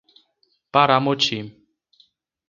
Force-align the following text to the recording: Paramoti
Paramoti 0.73 1.39